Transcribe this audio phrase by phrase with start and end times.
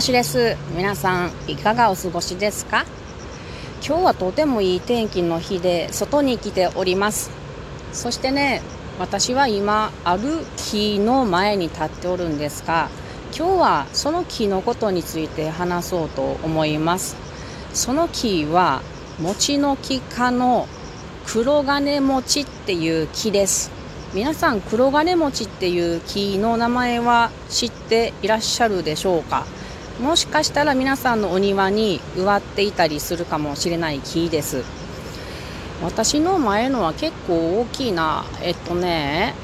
[0.00, 2.86] 橋です皆さんいかがお過ごしですか？
[3.86, 7.30] 今日はとてもいい天気の日で外に来ております。
[7.92, 8.62] そしてね
[8.98, 12.88] 私は今ある木の前に立っておるんですが
[13.36, 17.14] 今日はその木のことについて話そうと思います。
[17.74, 18.80] その木は
[19.20, 20.68] 餅の木科の
[21.26, 23.70] 黒金餅っていう木です。
[24.14, 29.44] 皆さん黒金餅っていう木の名前は知っていらっしゃるでしょうか？
[30.02, 34.64] もしかしたら皆さんのお庭に植わっていたりするかもしれない木です。
[35.80, 39.34] 私の前のは結構大きいなえっとね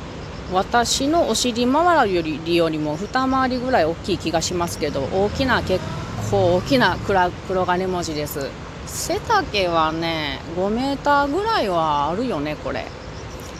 [0.52, 5.84] 私のお尻周りよりよりも二回りぐらい大きい気がしますけど大きな結
[6.30, 8.50] 構大きな黒黒金文字です。
[8.86, 12.84] 背丈はね5メーターぐらいはあるよねこれ。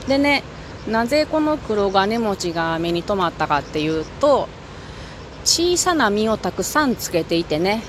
[0.09, 0.42] でね
[0.89, 4.48] なぜこの黒金餅が目に留まったかっていうと
[5.49, 7.83] 小さな実をたくさんつけていてね。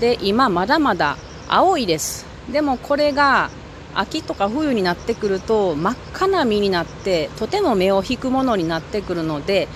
[0.00, 2.26] で今まだまだ青いです。
[2.50, 3.50] でもこれが
[3.94, 9.68] 秋とか冬になってくると真っ赤な実になってとても目を引くものになってくるので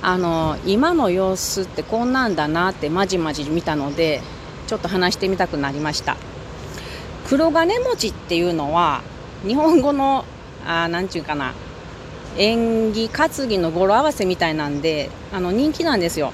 [0.00, 4.22] あの今の様子ってこんなんだなってまじまじ見たので
[4.68, 6.16] ちょっと話してみたくなりました。
[7.26, 9.02] 黒金餅っていうのは
[9.44, 10.24] 日本語の
[10.64, 11.52] あなんちゅうかな
[12.38, 16.32] 縁起担ぎの語呂合わせみたいなんであの人気なんですよ。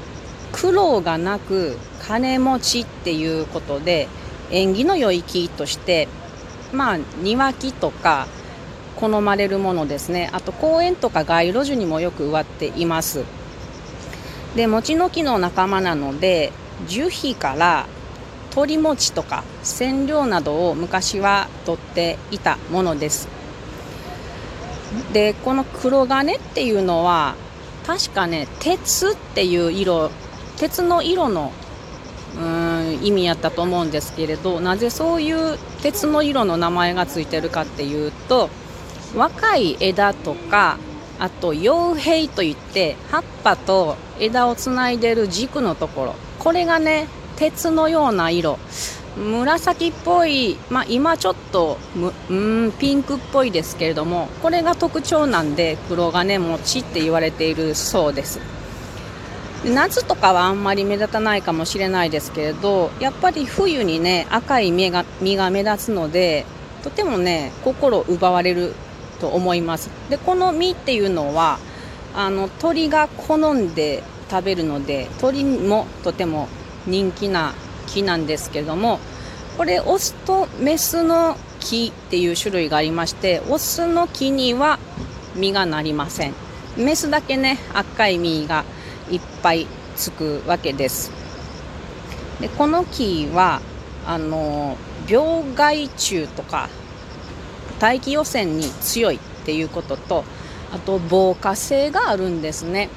[0.56, 4.08] 苦労がなく金持ちっていうことで
[4.50, 6.08] 縁起の良い木として
[6.72, 8.26] まあ庭木とか
[8.96, 10.30] 好まれるものですね。
[10.32, 13.24] あと公園とか街路樹にもよく植わっています。
[14.54, 16.52] で餅の木の仲間なので
[16.88, 17.86] 樹皮から
[18.50, 23.28] 鳥餅とか染料などを昔は取っていたものです。
[25.12, 27.34] でこの黒金っていうのは
[27.86, 30.10] 確かね鉄っていう色
[30.56, 31.52] 鉄の色の
[32.38, 38.50] うん意味やったと思うんですけれどなぜそういう鉄の色の名前がついてるかっていうと
[39.14, 40.78] 若い枝とか
[41.18, 46.14] あと葉柄といって葉っぱと枝をつないでる軸のところ。
[46.39, 48.58] これがね鉄のような色。
[49.16, 51.78] 紫っぽい、まあ、今ちょっと
[52.28, 58.40] うんピンクっぽいですけれどもこれが特徴なんで黒金餅って言われているそうです。
[59.66, 66.46] 夏とかはあんまり目立たないかもしれないですけれどやっぱり冬にね赤い実が実が目立つので
[66.84, 68.74] とてもね心奪われる
[69.20, 69.90] と思います。
[70.08, 71.58] でこの実っていうのは
[72.14, 76.48] あの鳥が好んで食べるので鳥もとても
[76.86, 77.54] 人気な
[77.88, 79.00] 木なんですけれども
[79.56, 84.78] これオスとメスの木っていう種類がありましてオスの木には
[85.34, 86.34] 実がなりません。
[86.77, 88.64] メスだけね赤い実が
[89.11, 91.11] いっぱいつくわけです。
[92.40, 93.61] でこの木は
[94.06, 94.77] あの
[95.08, 96.68] 病害虫とか
[97.78, 100.24] 大気汚染に強いっていうことと
[100.72, 102.89] あと防火性があるんですね。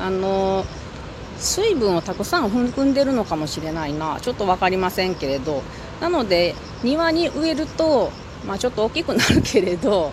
[0.00, 0.64] あの
[1.38, 4.18] 水分をたくさん含んでるのかもしれないな。
[4.20, 5.62] ちょっと分かりませんけれど。
[6.00, 6.54] なので
[6.84, 8.12] 庭に植えると、
[8.46, 10.12] まあ、ちょっと大きくなるけれど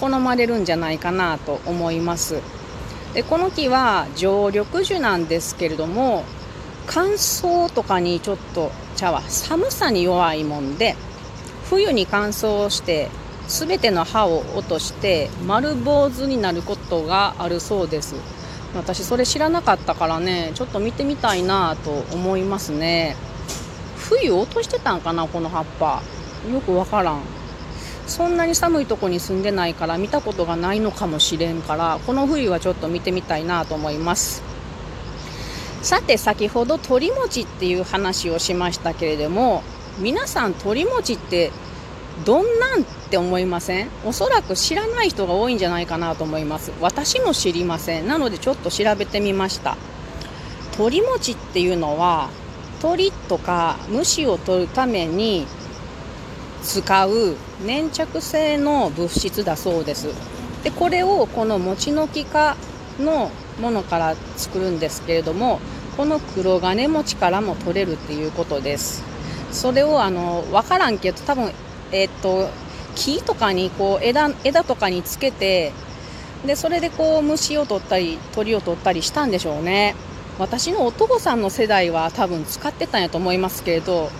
[0.00, 2.40] 好まれるんじゃないかなと思います。
[3.16, 6.24] でこの木は常緑樹なんですけれども
[6.86, 10.94] 乾燥とかにちょっと茶は寒さに弱いもんで
[11.70, 13.08] 冬に乾燥して
[13.48, 18.16] 全ての葉を落として丸坊主になることがあるそうです。
[18.74, 23.16] 私それ知らなかったからねちょっと見てみたいなと思いますね。
[23.96, 26.02] 冬落としてたんかなこの葉っぱ。
[26.52, 27.22] よくわからん。
[28.06, 34.42] そんなに寒いとこに住んでないから見たことがないのかもしれんからこの冬はちょっと見てみたいなと思います。
[35.82, 39.62] さて先ほど鳥餅っていう話をしましたけれども
[39.98, 41.52] 皆さん鳥餅って
[42.24, 43.90] どんなんって思いません？
[44.04, 46.72] おそらく知らない人が多いんじゃないかなと思います。
[46.80, 48.08] 私も知りません。
[48.08, 49.76] なのでちょっと調べてみました。
[50.76, 52.30] 鳥餅っていうのは
[52.80, 55.46] 鳥とか虫を取るために
[56.66, 60.08] 使う粘着性の物質だそうです。
[60.64, 62.56] でこれをこの餅の木科
[62.98, 63.30] の
[63.60, 65.60] ものから作るんですけれども
[65.96, 69.04] この黒金餅からも取れるっていうことです。
[69.52, 71.52] それをあの分からんけど多分
[71.92, 72.48] えっ、と
[72.96, 75.72] 木とかにこう枝枝とかにつけて
[76.44, 79.94] でそれでこう虫を取ったり鳥を取ったりしたんでしょうね。
[80.38, 84.10] 私のお父さんの世代は多分使ってたんやと思いますけれど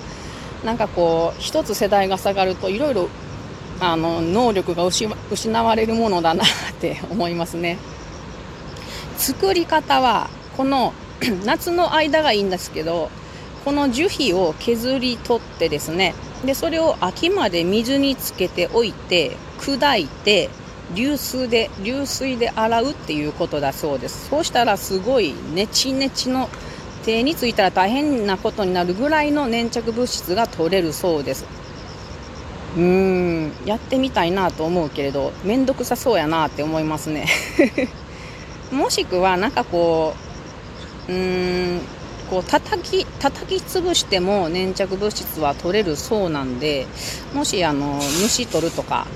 [0.64, 3.08] なんかこう一つ世代が下がるといろいろ
[3.80, 6.48] あの能力が失われるものだなっ
[6.80, 7.78] て 思いますね。
[9.18, 10.92] 作り方はこの
[11.44, 13.10] 夏の間がいいんですけど
[13.64, 16.14] この樹皮を削り取ってですね
[16.44, 20.50] でそれを秋まで水につけておいて砕いて
[20.94, 24.28] 流水で流水で洗うっていうことだそうです。
[24.28, 26.48] そうしたらすごいネチネチの
[27.06, 31.46] 手についたら大変なことになるぐらいの粘着物質が取れるそうです。
[32.76, 37.26] うーんやってみたいなと思うけれどめんどくさそうやなって思いますね。
[38.72, 40.14] もしくはなんかこ
[41.08, 41.80] ううーん
[42.28, 46.88] こう叩き叩き潰しても粘着物質は取れるそうなんで
[47.32, 49.06] もしあの虫取るとか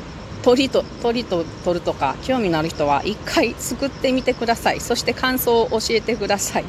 [0.42, 4.80] 鳥と鳥と取るとか興味のある人は一回作ってみてください。
[4.80, 6.64] そして感想を教えてください。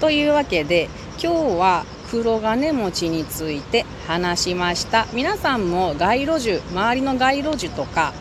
[0.00, 0.88] というわけで
[1.22, 5.06] 今日は黒金餅について話しました。
[5.12, 8.12] 皆さんも街路樹周りの街路樹とか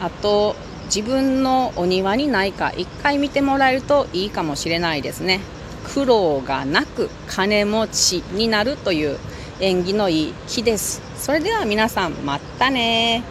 [0.00, 5.40] あと自分のお庭にないか一回見てもらえるといいかもしれないですね。
[5.94, 9.18] 苦労がなく金持ちになるという
[9.58, 11.00] 縁起のいい木です。
[11.16, 13.22] それでは皆さんまたね